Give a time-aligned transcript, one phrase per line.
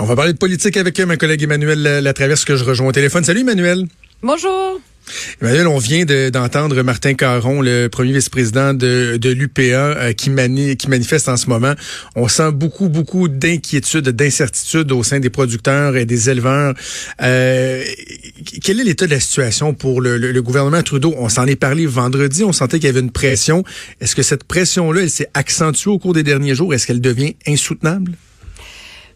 [0.00, 3.22] On va parler de politique avec ma collègue Emmanuel Latraverse que je rejoins au téléphone.
[3.22, 3.86] Salut Emmanuel.
[4.22, 4.80] Bonjour.
[5.42, 10.30] Emmanuel, on vient d'entendre Martin Caron, le premier vice-président de, de l'UPA, euh, qui,
[10.76, 11.74] qui manifeste en ce moment.
[12.16, 16.74] On sent beaucoup, beaucoup d'inquiétude, d'incertitude au sein des producteurs et des éleveurs.
[17.20, 17.84] Euh,
[18.62, 21.14] quel est l'état de la situation pour le, le gouvernement Trudeau?
[21.18, 23.64] On s'en est parlé vendredi, on sentait qu'il y avait une pression.
[24.00, 26.72] Est-ce que cette pression-là, elle s'est accentuée au cours des derniers jours?
[26.72, 28.12] Est-ce qu'elle devient insoutenable?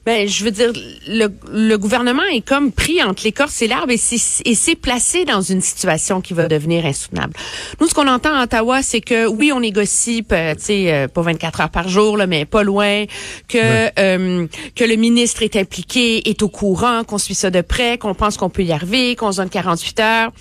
[0.07, 0.71] Ben, je veux dire,
[1.09, 5.63] le, le, gouvernement est comme pris entre l'écorce et l'arbre et s'est placé dans une
[5.63, 7.33] situation qui va devenir insoutenable.
[7.81, 11.23] Nous, ce qu'on entend à Ottawa, c'est que oui, on négocie, tu sais, euh, pas
[11.23, 13.05] 24 heures par jour, là, mais pas loin,
[13.49, 14.47] que euh,
[14.77, 18.37] que le ministre est impliqué, est au courant, qu'on suit ça de près, qu'on pense
[18.37, 20.33] qu'on peut y arriver, qu'on se donne 48 heures.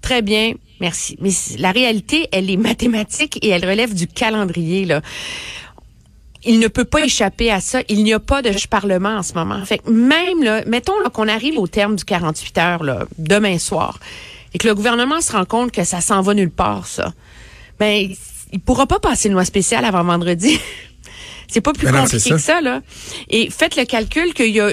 [0.00, 1.18] Très bien, merci.
[1.20, 5.02] Mais la réalité, elle est mathématique et elle relève du calendrier, là
[6.44, 7.80] il ne peut pas échapper à ça.
[7.88, 9.64] Il n'y a pas de parlement en ce moment.
[9.64, 13.98] Fait même là, mettons qu'on arrive au terme du 48 heures là, demain soir
[14.54, 17.12] et que le gouvernement se rend compte que ça s'en va nulle part ça.
[17.78, 18.10] Ben
[18.52, 20.58] il pourra pas passer une loi spéciale avant vendredi.
[21.48, 22.80] C'est pas plus ben compliqué que ça là.
[23.28, 24.70] Et faites le calcul qu'il y a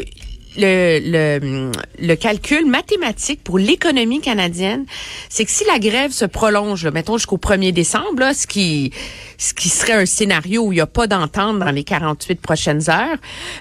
[0.58, 4.86] le, le, le, calcul mathématique pour l'économie canadienne,
[5.30, 8.92] c'est que si la grève se prolonge, mettons jusqu'au 1er décembre, là, ce qui
[9.38, 12.90] ce qui serait un scénario où il n'y a pas d'entente dans les 48 prochaines
[12.90, 13.18] heures,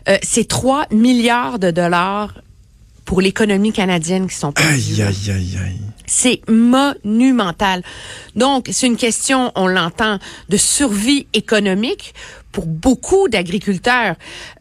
[0.08, 2.32] euh, c'est 3 milliards de dollars
[3.04, 5.00] pour l'économie canadienne qui sont perdus.
[5.00, 5.80] Aïe, aïe, aïe, aïe.
[6.06, 7.82] C'est monumental.
[8.34, 12.14] Donc, c'est une question, on l'entend, de survie économique
[12.56, 14.14] pour beaucoup d'agriculteurs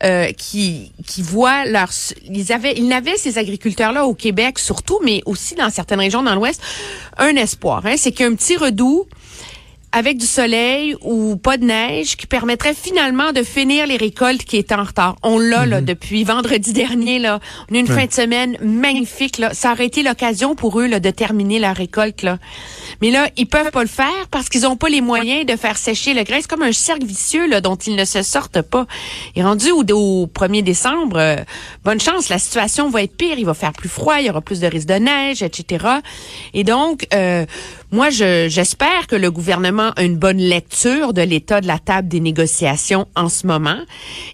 [0.04, 1.88] euh, qui qui voient leur
[2.30, 6.22] ils avaient ils n'avaient ces agriculteurs là au Québec surtout mais aussi dans certaines régions
[6.22, 6.62] dans l'ouest
[7.18, 9.08] un espoir hein, c'est qu'un petit redout
[9.96, 14.58] avec du soleil ou pas de neige qui permettrait finalement de finir les récoltes qui
[14.58, 15.16] étaient en retard.
[15.24, 15.86] On l'a là mhm.
[15.86, 17.40] depuis vendredi dernier là.
[17.72, 19.54] On a une fin de semaine magnifique là.
[19.54, 22.40] Ça aurait été l'occasion pour eux là, de terminer la récolte là.
[23.02, 25.78] Mais là, ils peuvent pas le faire parce qu'ils ont pas les moyens de faire
[25.78, 26.40] sécher le grain.
[26.42, 28.88] C'est comme un cercle vicieux là, dont ils ne se sortent pas.
[29.38, 31.38] Et rendu au, au 1er décembre, euh,
[31.86, 33.40] bonne chance, la situation va être pire.
[33.40, 35.86] Il va faire plus froid, il y aura plus de risques de neige, etc.
[36.54, 37.46] Et donc, euh,
[37.96, 42.20] moi, j'espère que le gouvernement a une bonne lecture de l'état de la table des
[42.20, 43.80] négociations en ce moment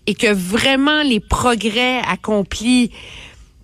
[0.07, 2.89] et que vraiment les progrès accomplis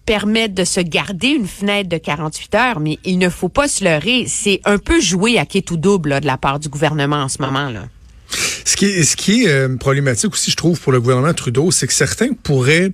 [0.06, 3.84] permettent de se garder une fenêtre de 48 heures, mais il ne faut pas se
[3.84, 4.26] leurrer.
[4.28, 7.42] C'est un peu joué à qui tout double de la part du gouvernement en ce
[7.42, 7.70] moment.
[7.70, 7.88] là.
[8.30, 11.72] Ce qui est, ce qui est euh, problématique aussi, je trouve, pour le gouvernement Trudeau,
[11.72, 12.92] c'est que certains pourraient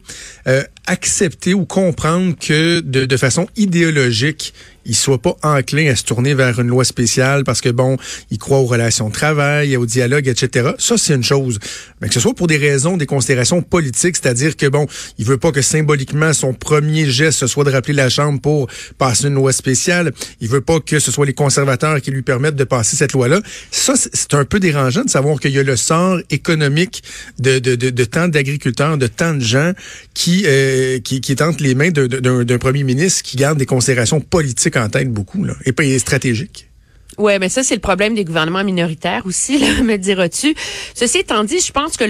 [0.47, 4.53] euh, accepter ou comprendre que de, de façon idéologique,
[4.85, 7.97] il soit pas enclin à se tourner vers une loi spéciale parce que bon,
[8.31, 10.71] il croit aux relations de travail, au dialogue, etc.
[10.77, 11.59] Ça, c'est une chose.
[12.01, 15.37] Mais que ce soit pour des raisons, des considérations politiques, c'est-à-dire que bon, il veut
[15.37, 18.67] pas que symboliquement son premier geste ce soit de rappeler la Chambre pour
[18.97, 20.11] passer une loi spéciale.
[20.41, 23.41] Il veut pas que ce soit les conservateurs qui lui permettent de passer cette loi-là.
[23.71, 27.03] Ça, c'est un peu dérangeant de savoir qu'il y a le sort économique
[27.39, 29.71] de, de, de, de tant d'agriculteurs, de tant de gens
[30.13, 34.19] qui euh, euh, qui, est entre les mains d'un premier ministre qui garde des considérations
[34.19, 36.69] politiques en tête beaucoup, et pas stratégiques.
[37.17, 40.55] Ouais, mais ça c'est le problème des gouvernements minoritaires aussi, me diras-tu.
[40.95, 42.05] Ceci étant dit, je pense que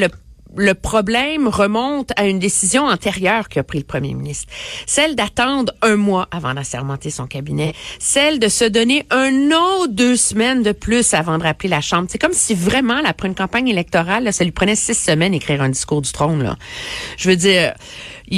[0.56, 4.48] le problème remonte à une décision antérieure qu'a pris le premier ministre.
[4.86, 7.74] Celle d'attendre un mois avant d'assermenter son cabinet.
[8.00, 12.08] Celle de se donner un an, deux semaines de plus avant de rappeler la Chambre.
[12.10, 15.70] C'est comme si vraiment, après une campagne électorale, ça lui prenait six semaines d'écrire un
[15.70, 16.56] discours du trône.
[17.18, 17.74] Je veux dire,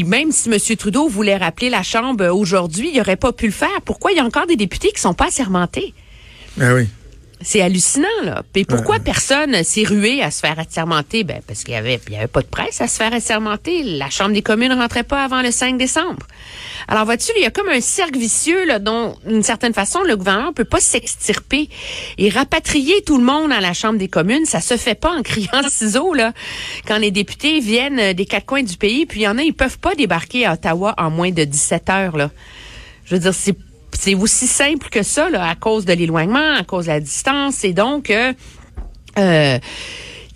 [0.03, 0.57] même si M.
[0.77, 3.81] Trudeau voulait rappeler la Chambre aujourd'hui, il n'aurait pas pu le faire.
[3.85, 4.11] Pourquoi?
[4.11, 5.93] Il y a encore des députés qui sont pas assermentés?
[6.59, 6.87] Ah oui.
[7.41, 8.43] C'est hallucinant, là.
[8.55, 11.23] Et pourquoi personne s'est rué à se faire assermenter?
[11.23, 13.83] Ben, parce qu'il y avait, il y avait pas de presse à se faire assermenter.
[13.83, 16.25] La Chambre des communes rentrait pas avant le 5 décembre.
[16.87, 20.15] Alors, vois-tu, il y a comme un cercle vicieux, là, dont, d'une certaine façon, le
[20.15, 21.69] gouvernement peut pas s'extirper.
[22.17, 25.21] Et rapatrier tout le monde à la Chambre des communes, ça se fait pas en
[25.21, 26.31] criant ciseaux, là.
[26.87, 29.53] Quand les députés viennent des quatre coins du pays, puis il y en a, ils
[29.53, 32.31] peuvent pas débarquer à Ottawa en moins de 17 heures, là.
[33.05, 33.55] Je veux dire, c'est
[33.97, 37.63] c'est aussi simple que ça, là, à cause de l'éloignement, à cause de la distance.
[37.63, 38.33] Et donc, euh,
[39.17, 39.59] euh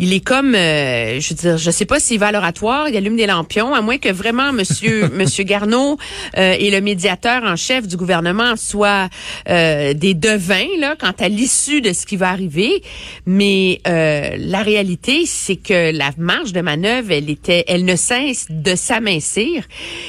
[0.02, 2.96] il est comme, euh, je veux dire, je sais pas s'il va à l'oratoire, il
[2.96, 5.98] allume des lampions, à moins que vraiment Monsieur Monsieur Garneau
[6.38, 9.10] euh, et le médiateur en chef du gouvernement soient
[9.50, 12.82] euh, des devins là quant à l'issue de ce qui va arriver.
[13.26, 18.48] Mais euh, la réalité, c'est que la marge de manœuvre, elle était, elle ne cesse
[18.50, 19.66] de s'amincir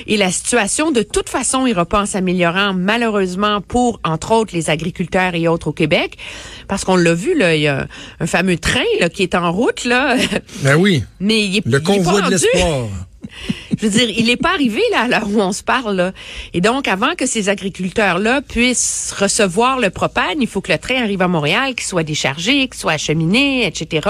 [0.07, 4.71] et la situation de toute façon ira pas en s'améliorant malheureusement pour entre autres les
[4.71, 6.17] agriculteurs et autres au Québec,
[6.69, 7.89] parce qu'on l'a vu là, il y a
[8.21, 10.17] un fameux train là qui est en route là.
[10.63, 11.05] Ben oui.
[11.21, 12.89] Mais il est Le convoi de l'espoir.
[13.81, 15.97] Je veux dire, il n'est pas arrivé là à l'heure où on se parle.
[15.97, 16.13] Là.
[16.53, 21.03] Et donc, avant que ces agriculteurs-là puissent recevoir le propane, il faut que le train
[21.03, 24.09] arrive à Montréal, qu'il soit déchargé, qu'il soit acheminé, etc.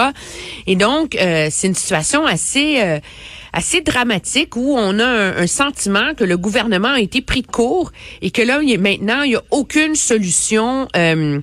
[0.67, 2.99] Et donc, euh, c'est une situation assez euh,
[3.53, 5.07] assez dramatique où on a
[5.41, 7.91] un, sentiment que le gouvernement a été pris de court
[8.23, 11.41] et que là, il maintenant, il n'y a aucune solution euh,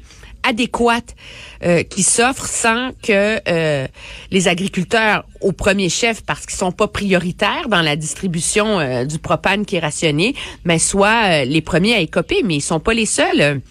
[0.48, 1.16] adéquate
[1.64, 3.88] euh, qui s'offre sans que euh,
[4.32, 9.20] les agriculteurs, au premier chef, parce qu'ils sont pas prioritaires dans la distribution euh, du
[9.20, 10.36] propane qui est rationné,
[10.66, 13.62] mais soient les premiers à écoper, mais ils sont pas les seuls.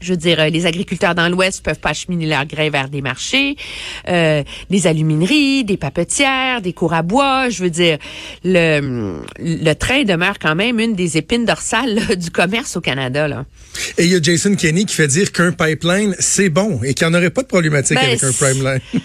[0.00, 3.56] Je veux dire, les agriculteurs dans l'Ouest peuvent pas acheminer leurs grains vers des marchés,
[4.06, 7.48] des alumineries, des papetières, des cours à bois.
[7.48, 7.98] Je veux dire,
[8.44, 13.44] le, train demeure quand même une des épines dorsales du commerce au Canada.
[13.96, 17.06] Et il y a Jason Kenney qui fait dire qu'un pipeline, c'est bon et qu'il
[17.06, 18.80] n'y en aurait pas de problématique ben, avec un pipeline.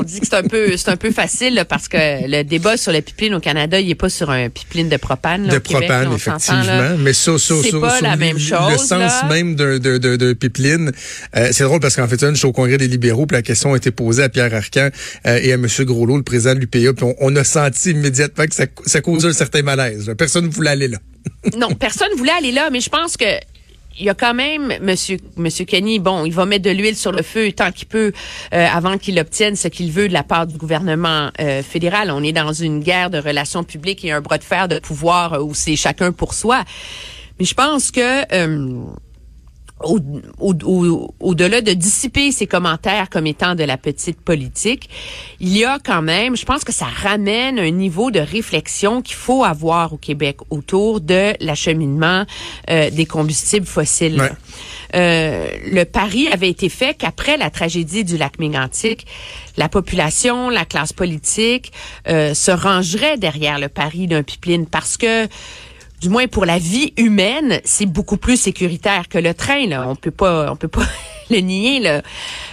[0.00, 2.92] On dit que c'est un peu c'est un peu facile parce que le débat sur
[2.92, 5.48] le pipeline au Canada, il est pas sur un pipeline de propane.
[5.48, 6.96] de propane, effectivement.
[7.00, 8.70] mais ça, ça, c'est pas la même chose.
[8.70, 10.92] Le sens même d'un de, de, de, pipeline.
[11.36, 13.72] Euh, c'est drôle parce qu'en fait, je suis au Congrès des libéraux, puis la question
[13.72, 14.90] a été posée à Pierre Arcan
[15.26, 15.66] euh, et à M.
[15.66, 19.32] Groslot, le président de l'UPA, puis on, a senti immédiatement que ça, ça causait un
[19.32, 20.12] certain malaise.
[20.16, 20.98] Personne ne voulait aller là.
[21.56, 23.24] non, personne ne voulait aller là, mais je pense que
[23.98, 27.12] il y a quand même Monsieur Monsieur Kenny, bon, il va mettre de l'huile sur
[27.12, 28.12] le feu tant qu'il peut
[28.54, 32.10] euh, avant qu'il obtienne ce qu'il veut de la part du gouvernement euh, fédéral.
[32.10, 35.44] On est dans une guerre de relations publiques et un bras de fer de pouvoir
[35.44, 36.64] où c'est chacun pour soi.
[37.38, 38.24] Mais je pense que
[39.80, 44.88] au-delà de dissiper ses commentaires comme étant de la petite politique,
[45.40, 49.16] il y a quand même, je pense que ça ramène un niveau de réflexion qu'il
[49.16, 52.24] faut avoir au Québec autour de l'acheminement
[52.70, 54.22] euh, des combustibles fossiles.
[54.94, 59.06] Euh, le pari avait été fait qu'après la tragédie du lac Mégantic,
[59.56, 61.72] la population, la classe politique
[62.08, 65.28] euh, se rangerait derrière le pari d'un pipeline parce que
[66.00, 69.66] du moins pour la vie humaine, c'est beaucoup plus sécuritaire que le train.
[69.66, 69.88] Là.
[69.88, 70.86] On peut pas, on peut pas
[71.30, 71.80] le nier.
[71.80, 72.02] Là.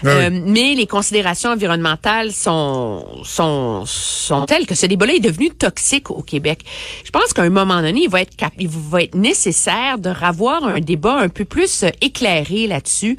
[0.04, 5.50] Ah euh, mais les considérations environnementales sont, sont, sont telles que ce débat-là est devenu
[5.50, 6.60] toxique au Québec.
[7.04, 10.63] Je pense qu'à un moment donné, il va être, il va être nécessaire de revoir
[10.66, 13.18] un débat un peu plus euh, éclairé là-dessus,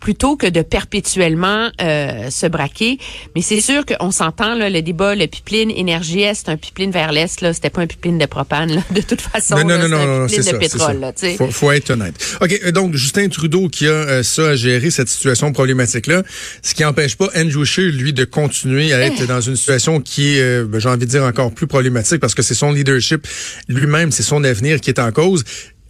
[0.00, 2.98] plutôt que de perpétuellement euh, se braquer.
[3.34, 7.12] Mais c'est sûr qu'on s'entend, là, le débat, le pipeline énergie est, un pipeline vers
[7.12, 9.56] l'Est, là, c'était pas un pipeline de propane, là, de toute façon.
[9.56, 12.14] Non, non, non, non, c'est de pétrole, là, faut, faut être honnête.
[12.40, 16.22] OK, donc, Justin Trudeau qui a ça à gérer cette situation problématique-là,
[16.62, 20.36] ce qui n'empêche pas Andrew Scheer, lui, de continuer à être dans une situation qui
[20.36, 23.26] est, euh, ben, j'ai envie de dire, encore plus problématique parce que c'est son leadership
[23.68, 25.44] lui-même, c'est son avenir qui est en cause.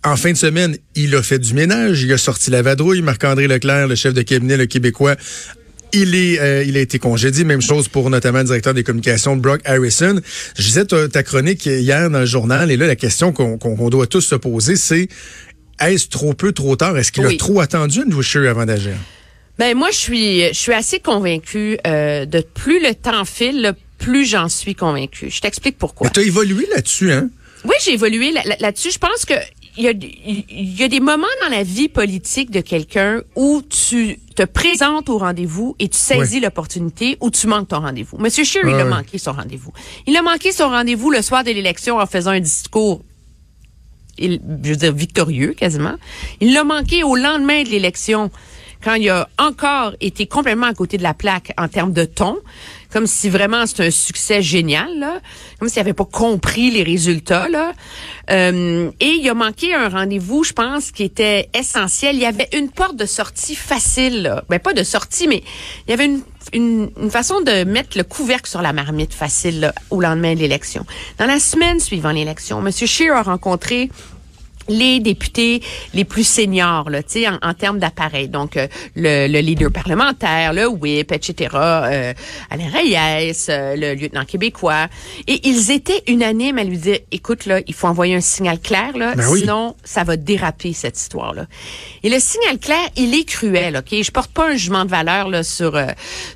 [0.05, 3.03] En fin de semaine, il a fait du ménage, il a sorti la vadrouille.
[3.03, 5.17] Marc-André Leclerc, le chef de cabinet, le Québécois,
[5.93, 7.45] il est, euh, il a été congédié.
[7.45, 10.21] Même chose pour notamment le directeur des communications, Brock Harrison.
[10.57, 14.23] Je disais ta, chronique hier dans le journal, et là, la question qu'on doit tous
[14.23, 15.09] se poser, c'est
[15.81, 16.97] est-ce trop peu, trop tard?
[16.99, 18.95] Est-ce qu'il a trop attendu Andrew Scheer avant d'agir?
[19.59, 24.25] Ben moi, je suis, je suis assez convaincue euh, de plus le temps file, plus
[24.25, 25.31] j'en suis convaincue.
[25.31, 26.09] Je t'explique pourquoi.
[26.11, 27.29] Tu as évolué là-dessus, hein?
[27.65, 28.91] Oui, j'ai évolué là-dessus.
[28.91, 29.35] je pense que
[29.79, 33.63] il y, a, il y a des moments dans la vie politique de quelqu'un où
[33.63, 38.19] tu te présentes au rendez-vous et tu saisis l'opportunité ou tu manques ton rendez-vous.
[38.19, 39.73] Monsieur Scheer, il a manqué son rendez-vous.
[40.07, 43.03] Il a manqué son rendez-vous le soir de l'élection en faisant un discours
[44.23, 45.95] je veux dire, victorieux quasiment.
[46.41, 48.31] Il l'a manqué au lendemain de l'élection,
[48.83, 52.39] quand il a encore été complètement à côté de la plaque en termes de ton,
[52.93, 55.21] comme si vraiment c'était un succès génial, là,
[55.59, 57.49] comme s'il n'avait pas compris les résultats.
[57.49, 57.73] Là.
[58.31, 62.17] Euh, et il a manqué un rendez-vous, je pense, qui était essentiel.
[62.17, 64.23] Il y avait une porte de sortie facile.
[64.23, 64.45] Là.
[64.49, 65.43] Ben, pas de sortie, mais
[65.87, 69.73] il y avait une une, une, façon de mettre le couvercle sur la marmite facile
[69.91, 70.85] au lendemain de l'élection.
[71.19, 72.71] Dans la semaine suivant l'élection, M.
[72.73, 73.91] Scheer a rencontré
[74.69, 75.63] les députés
[75.95, 78.29] les plus seniors là, en, en termes d'appareil.
[78.29, 78.67] Donc, euh,
[78.97, 82.13] le, le, leader parlementaire, le whip, etc., euh,
[82.51, 84.89] Alain Reyes, euh, le lieutenant québécois.
[85.27, 88.97] Et ils étaient unanimes à lui dire, écoute, là, il faut envoyer un signal clair,
[88.97, 91.47] là, ben sinon ça va déraper, cette histoire-là.
[92.03, 94.03] Et le signal clair, il est cruel, OK?
[94.03, 95.79] Je porte pas un jugement de valeur là, sur,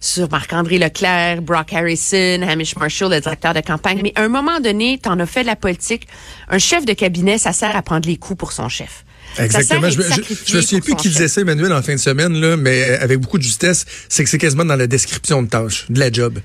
[0.00, 4.60] sur Marc-André Leclerc, Brock Harrison, Hamish Marshall, le directeur de campagne, mais à un moment
[4.60, 6.06] donné, tu en as fait de la politique.
[6.48, 9.04] Un chef de cabinet, ça sert à prendre les coups pour son chef.
[9.38, 9.90] Exactement.
[9.90, 10.00] Je,
[10.46, 13.18] je, me souviens plus qu'ils disaient ça, Emmanuel, en fin de semaine, là, mais avec
[13.18, 16.38] beaucoup de justesse, c'est que c'est quasiment dans la description de tâche, de la job,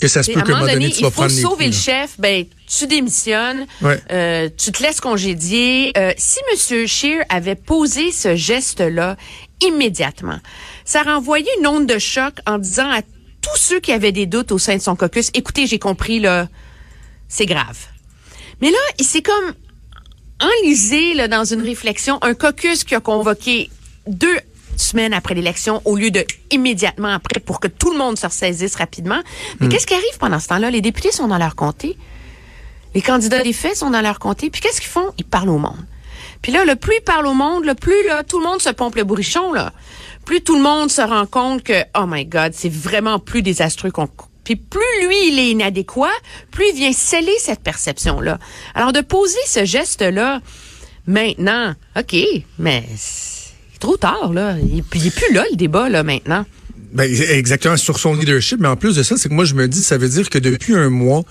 [0.00, 1.72] que ça se peut qu'à un moment donné, tu vas prendre Il faut sauver le
[1.72, 5.92] chef, ben, tu démissionnes, euh, tu te laisses congédier.
[5.96, 6.86] Euh, si M.
[6.86, 9.16] Scheer avait posé ce geste-là
[9.60, 10.38] immédiatement,
[10.84, 14.52] ça renvoyait une onde de choc en disant à tous ceux qui avaient des doutes
[14.52, 16.48] au sein de son caucus, écoutez, j'ai compris, là,
[17.28, 17.78] c'est grave.
[18.60, 19.54] Mais là, il s'est comme
[20.40, 23.70] enlisé là, dans une réflexion, un caucus qui a convoqué
[24.06, 24.38] deux
[24.76, 28.76] semaines après l'élection au lieu de immédiatement après pour que tout le monde se ressaisisse
[28.76, 29.20] rapidement.
[29.60, 29.70] Mais hmm.
[29.70, 30.70] qu'est-ce qui arrive pendant ce temps-là?
[30.70, 31.96] Les députés sont dans leur comté.
[32.94, 34.50] Les candidats des faits sont dans leur comté.
[34.50, 35.12] Puis qu'est-ce qu'ils font?
[35.18, 35.84] Ils parlent au monde.
[36.42, 38.70] Puis là, le plus ils parlent au monde, le plus là, tout le monde se
[38.70, 39.72] pompe le bourrichon, là.
[40.24, 43.90] Plus tout le monde se rend compte que, oh my God, c'est vraiment plus désastreux
[43.90, 44.08] qu'on
[44.48, 46.08] puis plus lui, il est inadéquat,
[46.50, 48.38] plus il vient sceller cette perception-là.
[48.74, 50.40] Alors de poser ce geste-là
[51.06, 52.16] maintenant, OK,
[52.58, 54.56] mais c'est trop tard, là.
[54.58, 56.46] Il, n'est plus là, le débat, là, maintenant.
[56.92, 58.60] Ben, exactement, sur son leadership.
[58.60, 60.38] Mais en plus de ça, c'est que moi, je me dis, ça veut dire que
[60.38, 61.22] depuis un mois,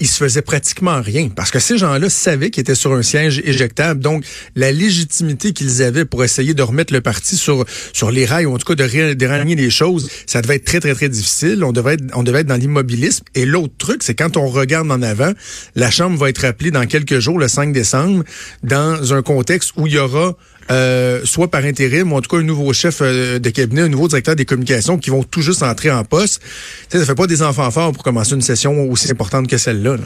[0.00, 1.28] il se faisait pratiquement rien.
[1.28, 4.00] Parce que ces gens-là savaient qu'ils étaient sur un siège éjectable.
[4.00, 4.24] Donc,
[4.54, 8.54] la légitimité qu'ils avaient pour essayer de remettre le parti sur, sur les rails, ou
[8.54, 11.64] en tout cas de dérailler les choses, ça devait être très, très, très difficile.
[11.64, 13.24] On devait être, on devait être dans l'immobilisme.
[13.34, 15.32] Et l'autre truc, c'est quand on regarde en avant,
[15.74, 18.24] la Chambre va être appelée dans quelques jours, le 5 décembre,
[18.62, 20.36] dans un contexte où il y aura
[20.70, 23.88] euh, soit par intérim, ou en tout cas un nouveau chef euh, de cabinet, un
[23.88, 26.42] nouveau directeur des communications qui vont tout juste entrer en poste.
[26.88, 29.96] Ça, ça fait pas des enfants forts pour commencer une session aussi importante que celle-là.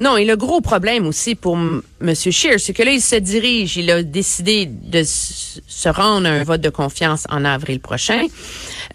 [0.00, 2.14] Non, et le gros problème aussi pour M.
[2.14, 6.42] Scheer, c'est que là, il se dirige, il a décidé de se rendre à un
[6.42, 8.26] vote de confiance en avril prochain.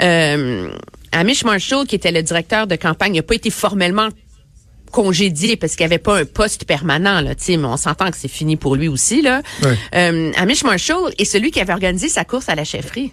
[0.02, 0.70] Euh,
[1.12, 4.10] Amish Marshall, qui était le directeur de campagne, n'a pas été formellement
[4.96, 8.30] congédié parce qu'il n'y avait pas un poste permanent là, mais on s'entend que c'est
[8.30, 9.42] fini pour lui aussi là.
[9.94, 13.12] Euh, Amish Marshall est celui qui avait organisé sa course à la chefferie.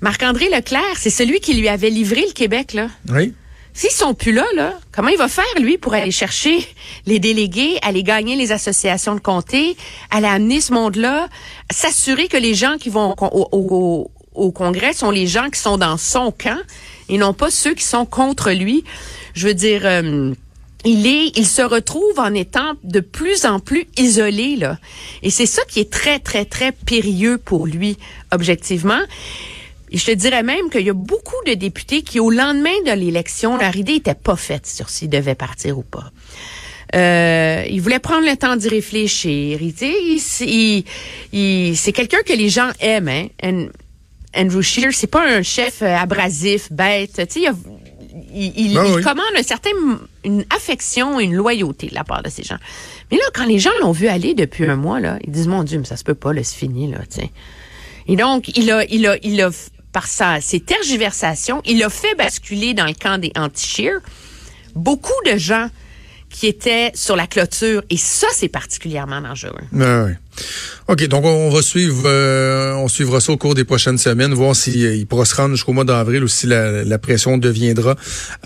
[0.00, 2.88] Marc-André Leclerc, c'est celui qui lui avait livré le Québec là.
[3.10, 3.34] Oui.
[3.74, 6.66] S'ils sont plus là, là, comment il va faire, lui, pour aller chercher
[7.06, 9.76] les délégués, aller gagner les associations de comté,
[10.10, 11.28] aller amener ce monde-là,
[11.70, 15.96] s'assurer que les gens qui vont au, au, Congrès sont les gens qui sont dans
[15.96, 16.60] son camp
[17.08, 18.84] et non pas ceux qui sont contre lui?
[19.34, 20.34] Je veux dire, euh,
[20.84, 24.78] il est, il se retrouve en étant de plus en plus isolé là,
[25.22, 27.96] et c'est ça qui est très très très périlleux pour lui
[28.32, 29.00] objectivement.
[29.92, 32.92] Et je te dirais même qu'il y a beaucoup de députés qui, au lendemain de
[32.92, 36.10] l'élection, leur idée était pas faite sur s'ils devaient partir ou pas.
[36.94, 39.58] Euh, il voulait prendre le temps d'y réfléchir.
[39.60, 40.84] Il,
[41.32, 43.28] il, c'est quelqu'un que les gens aiment.
[43.42, 43.66] Hein?
[44.34, 47.20] Andrew Scheer, c'est pas un chef euh, abrasif, bête.
[47.28, 47.52] Tu sais, il,
[48.34, 49.70] il, ben commande un certain,
[50.24, 52.58] une affection et une loyauté de la part de ces gens.
[53.10, 55.64] Mais là, quand les gens l'ont vu aller depuis un mois, là, ils disent, mon
[55.64, 57.28] Dieu, mais ça se peut pas, là, c'est fini, là, tiens.
[58.08, 59.50] Et donc, il a, il a, il a,
[59.92, 64.00] par sa, ses tergiversations, il a fait basculer dans le camp des anti-cheers
[64.74, 65.68] beaucoup de gens
[66.30, 67.82] qui étaient sur la clôture.
[67.90, 69.60] Et ça, c'est particulièrement dangereux.
[69.70, 70.12] Ben oui.
[70.88, 74.56] OK, donc on va suivre, euh, on suivra ça au cours des prochaines semaines, voir
[74.56, 77.96] s'il euh, pourra se rendre jusqu'au mois d'avril ou si la, pression deviendra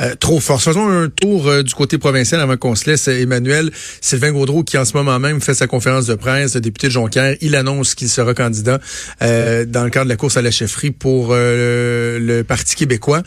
[0.01, 0.63] euh, trop forte.
[0.63, 3.09] Faisons un tour du côté provincial avant qu'on se laisse.
[3.09, 6.89] Emmanuel Sylvain Gaudreau, qui en ce moment même fait sa conférence de presse, le député
[6.89, 8.81] de Jonquière, il annonce qu'il sera candidat
[9.21, 13.23] dans le cadre de la course à la chefferie pour le Parti québécois.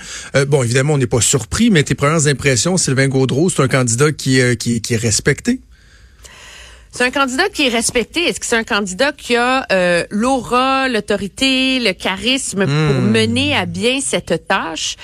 [0.48, 4.12] bon, évidemment, on n'est pas surpris, mais tes premières impressions, Sylvain Gaudreau, c'est un candidat
[4.12, 5.60] qui, qui, qui est respecté?
[6.92, 8.24] C'est un candidat qui est respecté.
[8.26, 13.12] Est-ce que c'est un candidat qui a euh, l'aura, l'autorité, le charisme pour hmm.
[13.12, 14.96] mener à bien cette tâche?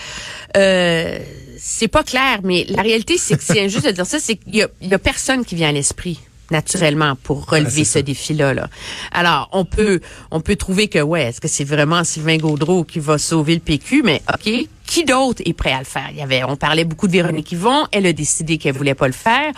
[0.58, 1.20] Euh,
[1.58, 4.56] c'est pas clair, mais la réalité, c'est que c'est injuste de dire ça, c'est qu'il
[4.56, 6.20] y, a personne qui vient à l'esprit
[6.51, 8.54] naturellement pour relever ce défi-là.
[8.54, 8.70] Là.
[9.12, 10.00] Alors, on peut
[10.32, 13.62] on peut trouver que ouais, est-ce que c'est vraiment Sylvain Gaudreau qui va sauver le
[13.62, 16.10] PQ Mais OK, qui d'autre est prêt à le faire?
[16.12, 19.08] Il y avait on parlait beaucoup de Véronique Yvon, elle a décidé qu'elle voulait pas
[19.08, 19.51] le faire.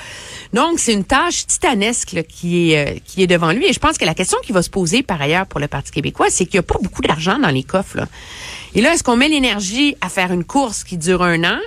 [0.53, 3.97] Donc, c'est une tâche titanesque qui est euh, qui est devant lui et je pense
[3.97, 6.55] que la question qui va se poser par ailleurs pour le Parti québécois, c'est qu'il
[6.55, 8.07] y a pas beaucoup d'argent dans les coffres.
[8.75, 11.59] Et là, est-ce qu'on met l'énergie à faire une course qui dure un an?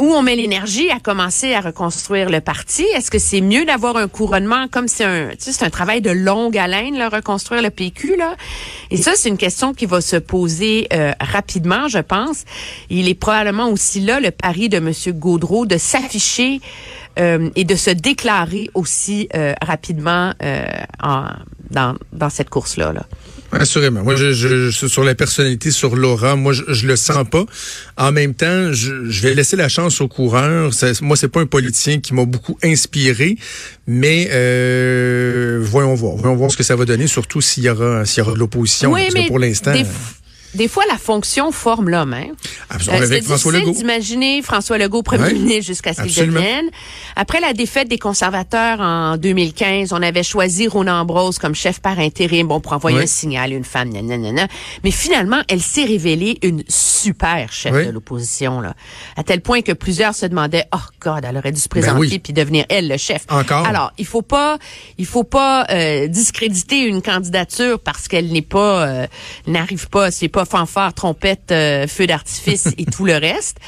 [0.00, 2.82] Où on met l'énergie à commencer à reconstruire le parti?
[2.94, 6.00] Est-ce que c'est mieux d'avoir un couronnement comme c'est un, tu sais, c'est un travail
[6.00, 8.34] de longue haleine, là, reconstruire le PQ, là?
[8.90, 12.44] Et ça, c'est une question qui va se poser euh, rapidement, je pense.
[12.88, 14.92] Il est probablement aussi là le pari de M.
[15.18, 16.60] Gaudreau de s'afficher
[17.18, 20.32] euh, et de se déclarer aussi euh, rapidement
[21.02, 21.24] en,
[21.70, 22.92] dans, dans cette course-là.
[22.92, 23.02] Là.
[23.52, 24.02] Assurément.
[24.02, 27.44] Moi, je, je, sur la personnalité, sur Laura, moi, je, je le sens pas.
[27.96, 30.72] En même temps, je, je vais laisser la chance aux coureurs.
[30.72, 33.36] Ça, moi, c'est pas un politicien qui m'a beaucoup inspiré,
[33.86, 36.16] mais euh, voyons voir.
[36.16, 38.38] Voyons voir ce que ça va donner, surtout s'il y aura, s'il y aura de
[38.38, 38.92] l'opposition.
[38.92, 39.72] Oui, mais pour l'instant.
[39.72, 39.84] des
[40.68, 42.12] fois, la fonction forme l'homme.
[42.14, 42.26] Hein?
[42.68, 43.70] Absolument, avec François Legault.
[43.72, 45.32] d'imaginer François Legault premier Ouais.
[45.34, 46.66] ministre jusqu'à ce qu'il devienne.
[47.16, 51.98] Après la défaite des conservateurs en 2015, on avait choisi Rona Ambrose comme chef par
[51.98, 53.04] intérim, bon, pour envoyer Ouais.
[53.04, 54.46] un signal, une femme, nanana.
[54.84, 57.86] Mais finalement, elle s'est révélée une super chef Ouais.
[57.86, 58.74] de l'opposition, là.
[59.16, 62.00] À tel point que plusieurs se demandaient, oh God, elle aurait dû se présenter Ben
[62.00, 62.18] oui.
[62.18, 63.22] puis devenir elle le chef.
[63.28, 63.66] Encore.
[63.66, 64.58] Alors, il faut pas,
[64.98, 69.06] il faut pas euh, discréditer une candidature parce qu'elle n'est pas, euh,
[69.46, 73.58] n'arrive pas, c'est pas fanfare, trompette, euh, feu d'artifice et tout le reste.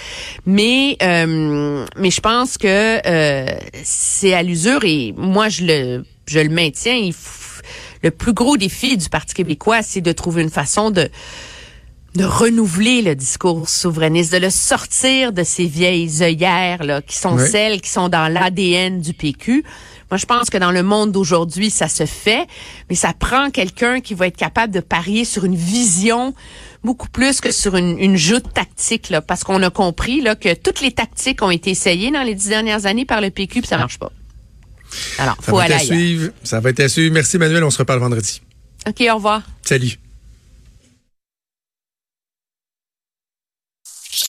[0.46, 6.40] Mais, euh, mais je pense que euh, c'est à l'usure et moi je le, je
[6.40, 6.94] le maintiens.
[6.94, 7.14] Il
[8.02, 11.08] le plus gros défi du Parti québécois, c'est de trouver une façon de
[12.14, 17.38] de renouveler le discours souverainiste, de le sortir de ces vieilles œillères là, qui sont
[17.38, 19.64] celles qui sont dans l'ADN du PQ.
[20.12, 22.46] Moi, je pense que dans le monde d'aujourd'hui, ça se fait,
[22.90, 26.34] mais ça prend quelqu'un qui va être capable de parier sur une vision
[26.84, 30.52] beaucoup plus que sur une, une joute tactique, là, parce qu'on a compris là, que
[30.52, 33.68] toutes les tactiques ont été essayées dans les dix dernières années par le PQ, puis
[33.68, 34.12] ça marche pas.
[35.16, 36.30] Alors, Ça faut aller à suivre.
[36.42, 37.14] Ça va être à suivre.
[37.14, 37.64] Merci, Manuel.
[37.64, 38.42] On se reparle vendredi.
[38.86, 39.40] OK, au revoir.
[39.62, 39.98] Salut.